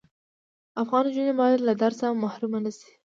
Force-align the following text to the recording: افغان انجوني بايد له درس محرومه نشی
افغان 0.81 1.03
انجوني 1.05 1.33
بايد 1.39 1.59
له 1.63 1.73
درس 1.83 1.99
محرومه 2.23 2.59
نشی 2.65 2.91